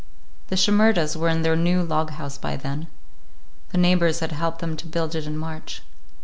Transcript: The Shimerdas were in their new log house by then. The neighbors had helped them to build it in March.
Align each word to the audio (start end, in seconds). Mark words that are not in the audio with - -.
The 0.47 0.55
Shimerdas 0.55 1.15
were 1.15 1.29
in 1.29 1.43
their 1.43 1.55
new 1.55 1.83
log 1.83 2.09
house 2.09 2.35
by 2.35 2.55
then. 2.57 2.87
The 3.69 3.77
neighbors 3.77 4.19
had 4.21 4.31
helped 4.31 4.57
them 4.57 4.75
to 4.77 4.87
build 4.87 5.13
it 5.13 5.27
in 5.27 5.37
March. 5.37 5.83